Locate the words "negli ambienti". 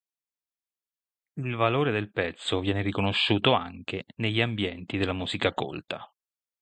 4.15-4.97